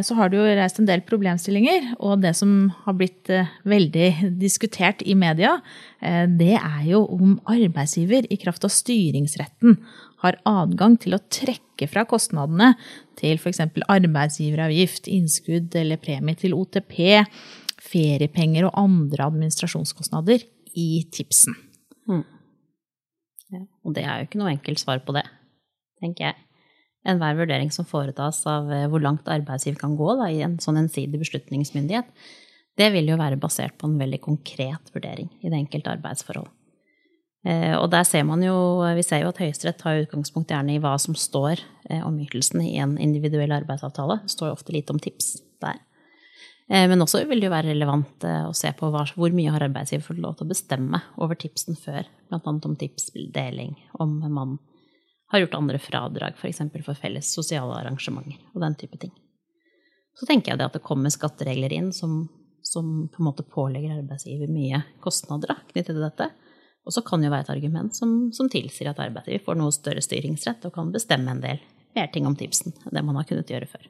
så 0.00 0.16
har 0.16 0.30
det 0.30 0.38
jo 0.38 0.44
reist 0.56 0.80
en 0.80 0.88
del 0.88 1.02
problemstillinger. 1.06 1.92
Og 2.00 2.22
det 2.22 2.32
som 2.38 2.70
har 2.86 2.96
blitt 2.96 3.30
eh, 3.32 3.50
veldig 3.68 4.32
diskutert 4.40 5.04
i 5.04 5.16
media, 5.18 5.58
eh, 6.00 6.24
det 6.26 6.56
er 6.56 6.84
jo 6.88 7.04
om 7.12 7.36
arbeidsgiver 7.44 8.28
i 8.32 8.40
kraft 8.40 8.64
av 8.64 8.72
styringsretten 8.72 9.76
har 10.24 10.40
adgang 10.48 10.96
til 11.00 11.16
å 11.16 11.22
trekke 11.32 11.88
fra 11.88 12.04
kostnadene 12.08 12.74
til 13.20 13.40
f.eks. 13.40 13.62
arbeidsgiveravgift, 13.88 15.08
innskudd 15.12 15.76
eller 15.76 16.00
premie 16.00 16.36
til 16.40 16.56
OTP, 16.56 17.22
feriepenger 17.80 18.68
og 18.68 18.76
andre 18.80 19.28
administrasjonskostnader 19.28 20.44
i 20.76 20.90
tipsen. 21.12 21.56
Mm. 22.08 22.24
Ja, 23.50 23.64
og 23.84 23.96
det 23.96 24.04
er 24.04 24.20
jo 24.20 24.28
ikke 24.28 24.40
noe 24.40 24.52
enkelt 24.52 24.80
svar 24.80 25.00
på 25.04 25.16
det, 25.16 25.24
tenker 26.00 26.30
jeg 26.30 26.49
enhver 27.08 27.38
vurdering 27.38 27.70
som 27.72 27.88
foretas 27.88 28.42
av 28.48 28.70
eh, 28.72 28.86
hvor 28.90 29.02
langt 29.02 29.28
arbeidsgiver 29.30 29.80
kan 29.80 29.96
gå 29.96 30.14
da, 30.20 30.28
i 30.28 30.42
en 30.44 30.58
sånn 30.60 30.82
ensidig 30.82 31.22
beslutningsmyndighet, 31.22 32.08
det 32.78 32.88
vil 32.94 33.10
jo 33.10 33.18
være 33.20 33.40
basert 33.40 33.76
på 33.80 33.88
en 33.88 33.98
veldig 34.00 34.20
konkret 34.24 34.92
vurdering 34.94 35.30
i 35.40 35.50
det 35.50 35.58
enkelte 35.58 35.92
arbeidsforhold. 35.96 36.48
Eh, 37.48 37.74
og 37.78 37.88
der 37.92 38.04
ser 38.04 38.26
man 38.28 38.44
jo, 38.44 38.54
vi 38.96 39.04
ser 39.04 39.24
jo 39.24 39.30
at 39.32 39.40
Høyesterett 39.40 39.80
tar 39.80 40.02
utgangspunkt 40.02 40.52
gjerne 40.52 40.76
i 40.76 40.80
hva 40.82 40.96
som 41.00 41.16
står 41.16 41.62
eh, 41.88 42.02
om 42.04 42.18
ytelsen 42.20 42.60
i 42.66 42.74
en 42.82 42.98
individuell 43.00 43.56
arbeidsavtale. 43.56 44.20
Det 44.24 44.34
står 44.36 44.50
jo 44.50 44.58
ofte 44.58 44.76
lite 44.76 44.96
om 44.96 45.00
tips 45.00 45.38
der. 45.64 45.80
Men 46.70 47.02
også 47.02 47.24
vil 47.26 47.40
det 47.42 47.48
jo 47.48 47.50
være 47.50 47.72
relevant 47.72 48.22
å 48.46 48.52
se 48.54 48.70
på 48.78 48.92
hvor 48.94 49.32
mye 49.34 49.50
har 49.50 49.64
arbeidsgiver 49.66 50.04
fått 50.06 50.20
lov 50.22 50.36
til 50.38 50.46
å 50.46 50.50
bestemme 50.52 51.00
over 51.18 51.34
tipsen 51.34 51.74
før, 51.74 52.06
bl.a. 52.30 52.38
om 52.46 52.76
tipsdeling, 52.78 53.72
om 53.98 54.12
man 54.30 54.52
har 55.30 55.42
gjort 55.42 55.56
andre 55.58 55.78
fradrag, 55.78 56.36
f.eks. 56.38 56.58
For, 56.58 56.84
for 56.90 56.98
felles 56.98 57.32
sosiale 57.34 57.76
arrangementer 57.78 58.38
og 58.54 58.64
den 58.64 58.76
type 58.78 58.98
ting. 58.98 59.12
Så 60.18 60.26
tenker 60.26 60.52
jeg 60.52 60.60
det 60.60 60.68
at 60.68 60.76
det 60.76 60.84
kommer 60.84 61.12
skatteregler 61.12 61.72
inn 61.72 61.92
som, 61.96 62.24
som 62.66 63.08
på 63.08 63.22
en 63.22 63.28
måte 63.28 63.46
pålegger 63.46 64.00
arbeidsgiver 64.00 64.50
mye 64.50 64.82
kostnader 65.04 65.54
knyttet 65.70 65.94
til 65.94 66.02
dette. 66.02 66.30
Og 66.84 66.94
så 66.96 67.04
kan 67.06 67.22
det 67.22 67.28
jo 67.28 67.34
være 67.34 67.46
et 67.46 67.54
argument 67.54 67.96
som, 67.96 68.16
som 68.34 68.50
tilsier 68.50 68.90
at 68.90 69.00
arbeidsgiver 69.00 69.44
får 69.46 69.60
noe 69.60 69.74
større 69.74 70.02
styringsrett 70.04 70.66
og 70.66 70.74
kan 70.74 70.92
bestemme 70.92 71.32
en 71.32 71.42
del 71.44 71.62
mer 71.96 72.10
ting 72.12 72.26
om 72.26 72.36
tipsen 72.38 72.74
enn 72.84 72.94
det 72.96 73.02
man 73.06 73.18
har 73.18 73.28
kunnet 73.28 73.50
gjøre 73.50 73.68
før. 73.70 73.88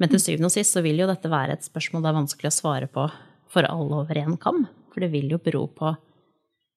Men 0.00 0.10
til 0.10 0.22
syvende 0.22 0.48
og 0.48 0.54
sist 0.54 0.74
så 0.74 0.82
vil 0.82 0.98
jo 0.98 1.06
dette 1.10 1.30
være 1.30 1.54
et 1.56 1.66
spørsmål 1.66 2.02
det 2.02 2.10
er 2.10 2.18
vanskelig 2.18 2.50
å 2.50 2.56
svare 2.56 2.88
på 2.90 3.06
for 3.52 3.68
alle 3.68 4.00
over 4.02 4.18
én 4.18 4.38
kam. 4.40 4.64
For 4.92 5.04
det 5.04 5.12
vil 5.12 5.30
jo 5.30 5.38
bero 5.42 5.66
på 5.70 5.92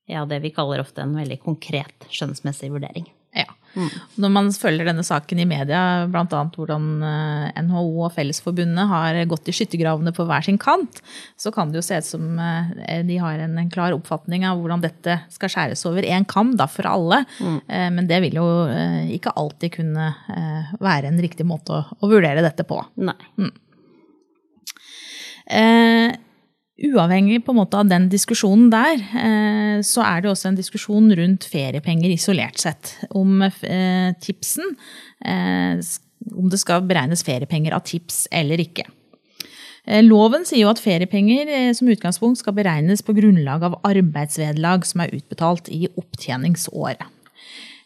ja, 0.09 0.25
det 0.29 0.41
vi 0.43 0.53
kaller 0.53 0.83
ofte 0.83 1.03
en 1.03 1.15
veldig 1.17 1.39
konkret 1.43 2.09
skjønnsmessig 2.13 2.71
vurdering. 2.73 3.07
Ja. 3.35 3.47
Mm. 3.75 3.89
Når 4.23 4.31
man 4.31 4.49
følger 4.55 4.87
denne 4.87 5.03
saken 5.03 5.41
i 5.43 5.47
media, 5.49 5.79
bl.a. 6.07 6.41
hvordan 6.55 6.85
eh, 7.03 7.57
NHO 7.65 8.05
og 8.05 8.13
Fellesforbundet 8.15 8.87
har 8.87 9.17
gått 9.27 9.49
i 9.51 9.55
skyttergravene 9.57 10.13
på 10.15 10.23
hver 10.29 10.45
sin 10.45 10.59
kant, 10.61 11.01
så 11.35 11.51
kan 11.51 11.73
det 11.73 11.81
jo 11.81 11.83
se 11.83 11.99
ut 11.99 12.07
som 12.07 12.39
eh, 12.39 13.01
de 13.03 13.17
har 13.19 13.43
en, 13.43 13.59
klar 13.73 13.97
oppfatning 13.97 14.47
av 14.47 14.61
hvordan 14.61 14.85
dette 14.85 15.17
skal 15.33 15.51
skjæres 15.51 15.83
over 15.89 16.07
én 16.07 16.23
kam 16.29 16.53
da, 16.55 16.69
for 16.71 16.87
alle. 16.87 17.25
Mm. 17.41 17.59
Eh, 17.67 17.89
men 17.97 18.07
det 18.11 18.21
vil 18.23 18.39
jo 18.39 18.47
ikke 19.17 19.35
alltid 19.35 19.75
kunne 19.81 20.07
være 20.79 21.09
en 21.09 21.19
riktig 21.21 21.43
måte 21.47 21.75
å, 21.75 21.83
å 21.99 22.11
vurdere 22.11 22.45
dette 22.45 22.63
på. 22.67 22.79
Nei. 23.03 23.17
Mm. 23.41 23.51
Eh, 25.45 26.15
Uavhengig 26.75 27.39
på 27.45 27.53
en 27.53 27.61
måte 27.61 27.79
av 27.79 27.87
den 27.87 28.09
diskusjonen 28.11 28.67
der, 28.73 28.99
eh, 28.99 29.77
så 29.79 30.03
er 30.03 30.21
det 30.21 30.31
også 30.31 30.49
en 30.49 30.57
diskusjon 30.57 31.07
rundt 31.15 31.47
feriepenger 31.47 32.11
isolert 32.11 32.59
sett. 32.59 32.97
Om 33.15 33.45
eh, 33.45 34.11
tipsen 34.19 34.75
eh, 35.23 35.79
Om 36.35 36.49
det 36.49 36.59
skal 36.59 36.83
beregnes 36.83 37.23
feriepenger 37.23 37.75
av 37.77 37.85
tips 37.85 38.25
eller 38.33 38.59
ikke. 38.59 38.87
Loven 40.01 40.41
sier 40.47 40.63
jo 40.63 40.71
at 40.71 40.79
feriepenger 40.81 41.51
som 41.77 41.91
utgangspunkt 41.93 42.39
skal 42.39 42.55
beregnes 42.57 43.03
på 43.05 43.13
grunnlag 43.13 43.61
av 43.67 43.75
arbeidsvederlag 43.85 44.87
som 44.89 45.03
er 45.03 45.13
utbetalt 45.13 45.69
i 45.69 45.83
opptjeningsåret. 45.91 47.05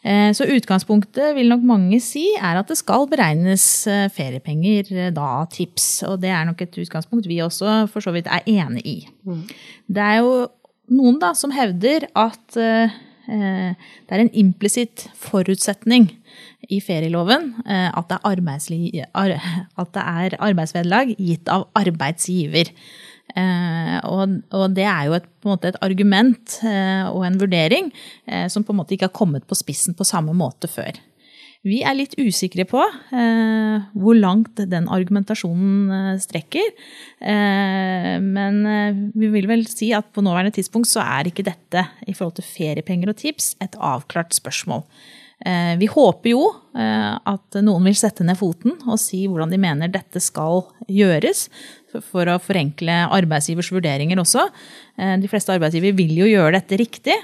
Eh, 0.00 0.30
så 0.32 0.46
utgangspunktet 0.48 1.34
vil 1.36 1.50
nok 1.52 1.64
mange 1.68 1.98
si 2.00 2.24
er 2.38 2.56
at 2.56 2.70
det 2.70 2.78
skal 2.80 3.04
beregnes 3.10 3.64
eh, 3.90 4.06
feriepenger 4.12 4.88
eh, 4.94 5.10
da 5.12 5.44
tips. 5.52 5.90
Og 6.08 6.22
det 6.22 6.32
er 6.32 6.46
nok 6.48 6.62
et 6.64 6.78
utgangspunkt 6.80 7.28
vi 7.28 7.42
også 7.44 7.84
for 7.92 8.04
så 8.04 8.14
vidt 8.14 8.30
er 8.32 8.46
enig 8.48 8.84
i. 8.88 8.96
Mm. 9.28 9.44
Det 9.92 10.06
er 10.06 10.22
jo 10.22 10.32
noen 10.96 11.20
da 11.20 11.34
som 11.36 11.52
hevder 11.54 12.08
at 12.18 12.56
det 13.30 14.10
er 14.10 14.22
en 14.24 14.32
implisitt 14.34 15.04
forutsetning 15.14 16.08
i 16.66 16.80
ferieloven 16.82 17.52
at 17.62 18.08
det 18.10 18.16
er, 18.26 18.40
at 19.14 19.92
det 19.94 20.02
er 20.02 20.34
arbeidsvederlag 20.48 21.12
gitt 21.14 21.52
av 21.52 21.68
arbeidsgiver. 21.78 22.72
Eh, 23.36 23.98
og, 24.08 24.40
og, 24.56 24.66
det 24.76 24.86
er 24.88 25.10
jo 25.10 25.18
et, 25.18 25.28
et 25.68 25.78
argument 25.84 26.56
eh, 26.66 27.06
og 27.10 27.26
en 27.26 27.38
vurdering 27.40 27.92
eh, 28.26 28.48
som 28.50 28.66
på 28.66 28.74
en 28.74 28.80
måte 28.82 28.96
ikke 28.96 29.10
har 29.10 29.16
kommet 29.16 29.46
på 29.46 29.58
spissen 29.58 29.96
på 29.98 30.08
samme 30.08 30.34
måte 30.36 30.70
før. 30.70 30.98
Vi 31.60 31.82
er 31.84 31.92
litt 31.92 32.14
usikre 32.16 32.64
på 32.64 32.80
eh, 32.80 33.88
hvor 34.00 34.16
langt 34.16 34.62
den 34.70 34.86
argumentasjonen 34.88 35.90
eh, 35.92 36.20
strekker. 36.22 36.70
Eh, 37.20 38.16
men 38.24 38.62
vi 39.12 39.28
vil 39.34 39.48
vel 39.50 39.66
si 39.68 39.90
at 39.96 40.08
på 40.14 40.24
nåværende 40.24 40.54
tidspunkt 40.56 40.88
så 40.88 41.04
er 41.04 41.28
ikke 41.28 41.44
dette 41.50 41.84
i 42.08 42.16
forhold 42.16 42.38
til 42.38 42.48
feriepenger 42.48 43.12
og 43.12 43.20
tips 43.20 43.54
et 43.60 43.76
avklart 43.76 44.36
spørsmål. 44.36 44.86
Vi 45.80 45.86
håper 45.88 46.34
jo 46.34 46.42
at 46.76 47.56
noen 47.64 47.86
vil 47.88 47.94
sette 47.96 48.26
ned 48.28 48.36
foten 48.36 48.74
og 48.84 48.98
si 49.00 49.22
hvordan 49.24 49.48
de 49.48 49.56
mener 49.62 49.88
dette 49.88 50.20
skal 50.20 50.66
gjøres, 50.84 51.46
for 52.06 52.30
å 52.30 52.38
forenkle 52.42 52.96
arbeidsgivers 53.10 53.70
vurderinger 53.74 54.20
også. 54.22 54.46
Eh, 54.96 55.16
de 55.22 55.30
fleste 55.30 55.54
arbeidsgivere 55.54 55.98
vil 55.98 56.16
jo 56.22 56.28
gjøre 56.30 56.56
dette 56.58 56.78
riktig. 56.80 57.16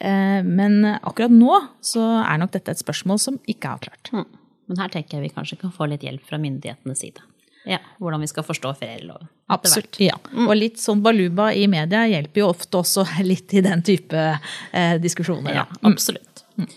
Eh, 0.00 0.40
men 0.46 0.82
akkurat 0.96 1.32
nå 1.32 1.60
så 1.84 2.04
er 2.22 2.42
nok 2.42 2.52
dette 2.56 2.74
et 2.74 2.82
spørsmål 2.82 3.22
som 3.22 3.40
ikke 3.46 3.70
er 3.70 3.78
avklart. 3.78 4.12
Mm. 4.12 4.26
Men 4.66 4.82
her 4.82 4.92
tenker 4.92 5.18
jeg 5.18 5.28
vi 5.28 5.34
kanskje 5.34 5.58
kan 5.60 5.74
få 5.74 5.88
litt 5.90 6.04
hjelp 6.06 6.26
fra 6.26 6.38
myndighetenes 6.42 7.02
side. 7.04 7.22
Ja, 7.66 7.80
Hvordan 7.98 8.22
vi 8.22 8.28
skal 8.30 8.44
forstå 8.46 8.70
ferieloven. 8.78 9.26
Absolutt. 9.50 9.98
ja. 9.98 10.14
Mm. 10.30 10.46
Og 10.46 10.54
litt 10.54 10.78
sånn 10.78 11.02
baluba 11.02 11.48
i 11.50 11.66
media 11.70 12.04
hjelper 12.06 12.44
jo 12.44 12.50
ofte 12.52 12.78
også 12.78 13.06
litt 13.30 13.54
i 13.58 13.62
den 13.66 13.82
type 13.86 14.26
eh, 14.26 14.96
diskusjoner. 15.02 15.62
Ja, 15.62 15.66
mm. 15.70 15.86
absolutt. 15.90 16.44
Mm. 16.56 16.68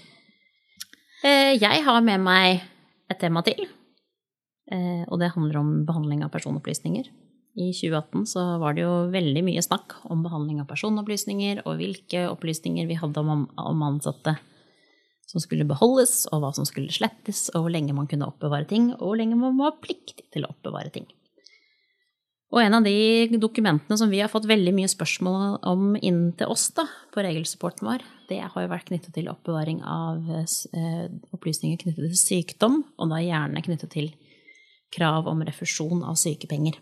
Eh, 1.19 1.51
jeg 1.61 1.83
har 1.85 2.01
med 2.05 2.25
meg 2.25 2.63
et 3.09 3.21
tema 3.21 3.43
til. 3.45 3.67
Eh, 4.69 5.03
og 5.07 5.19
det 5.21 5.33
handler 5.33 5.61
om 5.61 5.73
behandling 5.87 6.23
av 6.25 6.31
personopplysninger. 6.33 7.09
I 7.59 7.71
2018 7.73 8.27
så 8.29 8.43
var 8.61 8.75
det 8.77 8.85
jo 8.85 9.09
veldig 9.11 9.41
mye 9.47 9.63
snakk 9.65 9.97
om 10.13 10.21
behandling 10.23 10.61
av 10.61 10.69
personopplysninger, 10.69 11.63
og 11.65 11.79
hvilke 11.81 12.27
opplysninger 12.29 12.87
vi 12.87 12.99
hadde 12.99 13.23
om, 13.25 13.47
ansatte 13.57 14.37
som 15.29 15.41
skulle 15.41 15.67
beholdes, 15.69 16.23
og 16.31 16.43
hva 16.43 16.53
som 16.55 16.65
skulle 16.65 16.93
slettes, 16.93 17.49
og 17.53 17.65
hvor 17.65 17.73
lenge 17.73 17.93
man 17.93 18.07
kunne 18.09 18.29
oppbevare 18.29 18.69
ting, 18.69 18.91
og 18.97 19.11
hvor 19.11 19.19
lenge 19.19 19.37
man 19.37 19.57
var 19.59 19.77
pliktig 19.81 20.25
til 20.33 20.45
å 20.45 20.53
oppbevare 20.53 20.93
ting. 20.93 21.09
Og 22.49 22.63
en 22.63 22.79
av 22.79 22.85
de 22.85 23.37
dokumentene 23.37 23.97
som 23.99 24.09
vi 24.09 24.23
har 24.23 24.31
fått 24.31 24.47
veldig 24.49 24.71
mye 24.73 24.89
spørsmål 24.89 25.59
om 25.69 25.91
inn 26.01 26.31
til 26.37 26.49
oss 26.49 26.71
da, 26.73 26.87
på 27.13 27.21
regelsupporten 27.21 27.85
vår, 27.85 28.05
det 28.31 28.39
har 28.41 28.63
jo 28.63 28.71
vært 28.71 28.87
knyttet 28.89 29.13
til 29.13 29.29
oppbevaring 29.29 29.83
av 29.85 30.25
eh, 30.33 31.05
opplysninger 31.35 31.77
knyttet 31.83 32.07
til 32.07 32.17
sykdom, 32.17 32.81
og 32.97 33.13
da 33.13 33.21
gjerne 33.21 33.65
knyttet 33.65 33.93
til 33.93 34.09
krav 34.93 35.27
om 35.29 35.41
refusjon 35.45 36.03
av 36.07 36.17
sykepenger. 36.19 36.77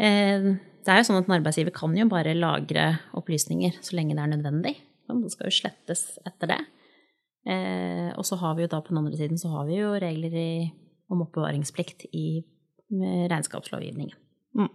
Eh, 0.00 0.54
det 0.84 0.90
er 0.90 1.00
jo 1.00 1.06
sånn 1.06 1.20
at 1.20 1.28
En 1.28 1.36
arbeidsgiver 1.38 1.74
kan 1.74 1.94
jo 1.96 2.06
bare 2.10 2.34
lagre 2.36 2.86
opplysninger 3.16 3.78
så 3.80 3.96
lenge 3.96 4.16
det 4.16 4.24
er 4.24 4.32
nødvendig. 4.34 4.74
Det 5.08 5.32
skal 5.32 5.48
jo 5.48 5.58
slettes 5.58 6.04
etter 6.26 6.50
det. 6.54 6.60
Eh, 7.46 8.10
og 8.16 8.24
så 8.26 8.38
har 8.40 8.56
vi 8.56 8.64
jo 8.64 8.72
da 8.72 8.80
på 8.80 8.92
den 8.92 9.02
andre 9.02 9.18
siden 9.18 9.40
så 9.40 9.52
har 9.52 9.68
vi 9.68 9.78
jo 9.78 9.92
regler 10.00 10.32
i, 10.32 10.72
om 11.12 11.22
oppbevaringsplikt 11.24 12.08
i 12.12 12.42
regnskapslovgivningen. 12.94 14.16
Mm. 14.56 14.70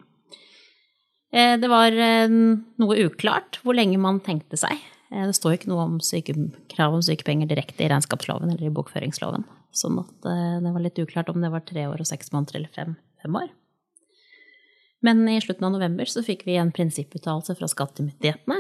Eh, 1.34 1.56
det 1.62 1.70
var 1.70 1.94
noe 1.94 2.98
uklart 3.06 3.62
hvor 3.64 3.78
lenge 3.78 4.00
man 4.02 4.22
tenkte 4.26 4.58
seg. 4.58 4.78
Det 5.10 5.34
står 5.34 5.58
ikke 5.58 5.72
noe 5.72 5.86
om 5.88 5.96
syke, 6.06 6.36
krav 6.70 6.94
om 6.94 7.02
sykepenger 7.02 7.50
direkte 7.50 7.82
i 7.82 7.90
regnskapsloven 7.90 8.52
eller 8.54 8.70
i 8.70 8.74
bokføringsloven. 8.74 9.48
Sånn 9.76 10.00
at 10.02 10.28
eh, 10.30 10.58
det 10.64 10.74
var 10.74 10.84
litt 10.84 11.00
uklart 11.02 11.30
om 11.32 11.42
det 11.44 11.52
var 11.54 11.66
tre 11.68 11.86
år 11.90 12.02
og 12.02 12.10
seks 12.10 12.34
måneder 12.34 12.62
eller 12.62 12.74
fem, 12.76 12.96
fem 13.22 13.40
år. 13.42 13.50
Men 15.06 15.24
i 15.32 15.40
slutten 15.40 15.68
av 15.68 15.78
november 15.78 16.10
så 16.12 16.24
fikk 16.26 16.44
vi 16.48 16.58
en 16.60 16.74
prinsipputtalelse 16.76 17.56
fra 17.56 17.70
skattemyndighetene 17.72 18.60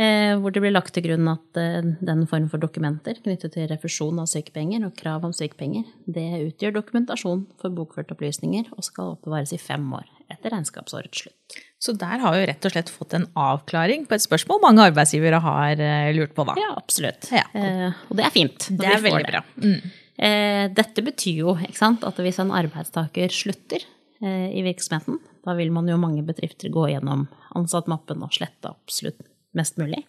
Eh, 0.00 0.36
hvor 0.38 0.54
det 0.54 0.62
blir 0.62 0.72
lagt 0.72 0.94
til 0.94 1.02
grunn 1.04 1.26
at 1.28 1.58
eh, 1.58 1.82
den 1.82 2.22
form 2.30 2.46
for 2.48 2.62
dokumenter 2.62 3.18
knyttet 3.20 3.52
til 3.56 3.66
refusjon 3.68 4.20
av 4.22 4.28
sykepenger 4.30 4.86
og 4.86 4.94
krav 4.96 5.26
om 5.26 5.34
sykepenger, 5.34 5.82
det 6.06 6.28
utgjør 6.46 6.76
dokumentasjon 6.78 7.42
for 7.60 7.74
bokførte 7.74 8.14
opplysninger 8.14 8.70
og 8.70 8.86
skal 8.86 9.16
oppbevares 9.16 9.52
i 9.52 9.60
fem 9.60 9.84
år 9.98 10.06
etter 10.30 10.54
regnskapsårets 10.54 11.24
slutt. 11.24 11.58
Så 11.82 11.92
der 11.98 12.22
har 12.22 12.36
vi 12.36 12.46
rett 12.48 12.64
og 12.64 12.72
slett 12.72 12.92
fått 12.92 13.16
en 13.18 13.26
avklaring 13.34 14.06
på 14.06 14.14
et 14.16 14.24
spørsmål 14.24 14.62
mange 14.62 14.86
arbeidsgivere 14.88 15.42
har 15.42 15.82
lurt 16.14 16.36
på, 16.36 16.46
da. 16.46 16.54
Ja, 16.60 16.70
absolutt. 16.78 17.26
Ja. 17.34 17.42
og 18.06 18.14
det 18.16 18.28
er 18.28 18.34
fint. 18.36 18.68
Det 18.70 18.86
er 18.86 19.02
veldig 19.02 19.26
bra. 19.26 19.42
Mm. 19.58 19.80
Dette 20.20 21.00
betyr 21.00 21.38
jo 21.38 21.52
sant, 21.72 22.02
at 22.04 22.18
hvis 22.20 22.36
en 22.42 22.50
arbeidstaker 22.52 23.32
slutter 23.32 23.86
i 24.20 24.60
virksomheten, 24.60 25.16
da 25.46 25.54
vil 25.56 25.70
man 25.72 25.88
jo 25.88 25.96
mange 25.96 26.20
bedrifter 26.26 26.68
gå 26.68 26.90
gjennom 26.90 27.22
ansattmappen 27.56 28.20
og 28.26 28.34
slette 28.36 28.68
absolutt 28.68 29.22
mest 29.56 29.80
mulig. 29.80 30.02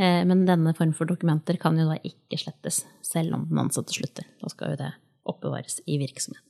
Eh, 0.00 0.22
men 0.28 0.46
denne 0.48 0.74
form 0.76 0.94
for 0.96 1.08
dokumenter 1.08 1.58
kan 1.60 1.76
jo 1.78 1.88
da 1.90 1.98
ikke 2.06 2.40
slettes, 2.40 2.82
selv 3.04 3.36
om 3.36 3.46
den 3.50 3.60
ansatte 3.64 3.94
slutter. 3.94 4.26
Da 4.40 4.52
skal 4.52 4.74
jo 4.74 4.80
det 4.84 4.92
oppbevares 5.28 5.80
i 5.86 5.98
virksomheten. 6.00 6.48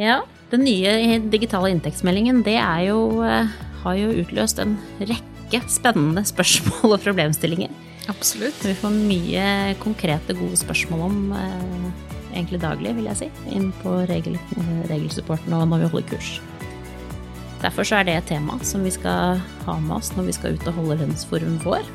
Ja, 0.00 0.22
den 0.50 0.64
nye 0.64 1.18
digitale 1.30 1.68
inntektsmeldingen 1.70 2.40
det 2.46 2.56
jo, 2.86 3.22
eh, 3.22 3.50
har 3.82 3.94
jo 3.98 4.14
utløst 4.24 4.58
en 4.58 4.78
rekke 5.00 5.60
spennende 5.68 6.24
spørsmål 6.24 6.96
og 6.96 7.02
problemstillinger. 7.04 7.70
Absolutt. 8.10 8.64
Vi 8.64 8.74
får 8.74 8.94
mye 8.94 9.44
konkrete, 9.82 10.34
gode 10.34 10.58
spørsmål 10.58 11.04
om 11.06 11.18
eh, 11.38 11.90
egentlig 12.32 12.62
daglig, 12.62 12.94
vil 12.98 13.10
jeg 13.10 13.20
si, 13.20 13.28
inn 13.54 13.70
på 13.82 14.00
regel, 14.10 14.38
regelsupporten 14.90 15.54
og 15.54 15.68
når 15.70 15.84
vi 15.84 15.92
holder 15.92 16.08
kurs. 16.14 16.32
Derfor 17.62 17.86
så 17.86 18.00
er 18.00 18.08
det 18.08 18.16
et 18.18 18.30
tema 18.32 18.58
som 18.66 18.82
vi 18.82 18.90
skal 18.90 19.38
ha 19.66 19.76
med 19.78 20.00
oss 20.00 20.10
når 20.16 20.30
vi 20.30 20.34
skal 20.34 20.56
ut 20.56 20.66
og 20.66 20.80
holde 20.80 20.98
lønnsforum 21.04 21.60
vår. 21.62 21.86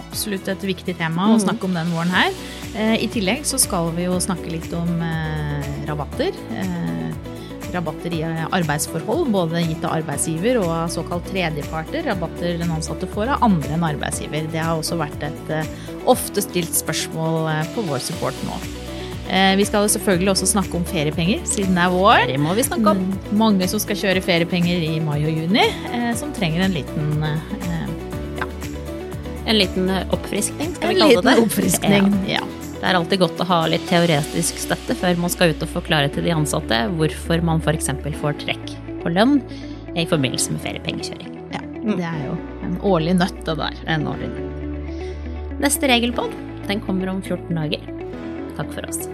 Absolutt 0.00 0.48
et 0.50 0.64
viktig 0.66 0.96
tema 0.98 1.28
å 1.28 1.36
mm. 1.36 1.44
snakke 1.44 1.68
om 1.68 1.76
den 1.76 1.92
våren 1.94 2.10
her. 2.10 2.34
Eh, 2.74 2.96
I 3.04 3.10
tillegg 3.14 3.46
så 3.46 3.60
skal 3.62 3.92
vi 3.94 4.08
jo 4.08 4.18
snakke 4.22 4.50
litt 4.50 4.72
om 4.74 4.90
eh, 5.06 5.68
rabatter. 5.86 6.34
Eh, 6.58 7.03
rabatter 7.74 8.14
i 8.16 8.22
arbeidsforhold, 8.26 9.26
både 9.34 9.64
gitt 9.64 9.84
av 9.86 9.98
arbeidsgiver 9.98 10.60
og 10.62 10.70
av 10.70 10.94
såkalt 10.94 11.26
tredjeparter. 11.32 12.06
Rabatter 12.08 12.56
den 12.62 12.72
ansatte 12.74 13.10
får 13.10 13.34
av 13.34 13.44
andre 13.48 13.74
enn 13.76 13.90
arbeidsgiver. 13.90 14.48
Det 14.52 14.62
har 14.62 14.78
også 14.78 15.00
vært 15.00 15.28
et 15.28 15.52
ofte 16.10 16.44
stilt 16.44 16.74
spørsmål 16.76 17.50
på 17.74 17.86
vår 17.90 18.02
support 18.12 18.48
nå. 18.48 18.62
Eh, 19.28 19.56
vi 19.56 19.64
skal 19.64 19.88
selvfølgelig 19.88 20.30
også 20.34 20.46
snakke 20.50 20.76
om 20.76 20.84
feriepenger, 20.84 21.44
siden 21.48 21.78
det 21.78 21.84
er 21.86 21.92
vår. 21.94 22.26
Det 22.28 22.40
må 22.40 22.54
vi 22.54 22.64
snakke 22.66 22.92
om. 22.92 23.00
Mm, 23.00 23.38
mange 23.40 23.68
som 23.72 23.80
skal 23.80 23.96
kjøre 23.96 24.22
feriepenger 24.24 24.84
i 24.84 24.98
mai 25.00 25.22
og 25.22 25.30
juni, 25.32 25.64
eh, 25.92 26.10
som 26.18 26.32
trenger 26.36 26.66
en 26.66 26.76
liten 26.76 27.24
eh, 27.24 27.54
ja. 28.40 28.50
En 29.48 29.58
liten 29.58 29.88
oppfriskning, 30.12 30.74
skal 30.76 30.92
vi 30.92 31.00
kalle 31.00 31.16
det. 31.16 31.24
En 31.24 31.30
liten 31.30 31.48
oppfriskning, 31.48 32.12
ja. 32.36 32.44
Det 32.84 32.90
er 32.90 32.98
alltid 32.98 33.20
godt 33.22 33.38
å 33.40 33.44
ha 33.48 33.58
litt 33.72 33.86
teoretisk 33.88 34.58
støtte 34.60 34.92
før 35.00 35.16
man 35.22 35.32
skal 35.32 35.54
ut 35.54 35.62
og 35.64 35.70
forklare 35.72 36.10
til 36.12 36.26
de 36.26 36.34
ansatte 36.34 36.82
hvorfor 36.98 37.40
man 37.40 37.62
f.eks. 37.64 37.88
får 38.20 38.36
trekk 38.42 38.74
på 39.00 39.14
lønn 39.14 39.38
i 39.96 40.04
forbindelse 40.10 40.52
med 40.52 40.60
feriepengekjøring. 40.66 41.32
Ja, 41.54 41.64
det 41.86 42.04
er 42.10 42.20
jo 42.26 42.36
en 42.68 42.76
årlig 42.84 43.16
nøtt, 43.22 43.40
det 43.48 43.56
der. 43.62 43.82
En 43.88 44.04
årlig 44.12 44.28
nøtt. 44.34 45.58
Neste 45.64 45.88
regelpod 45.88 46.36
den 46.68 46.84
kommer 46.84 47.16
om 47.16 47.24
14 47.24 47.56
dager. 47.56 47.92
Takk 48.60 48.76
for 48.76 48.92
oss. 48.92 49.06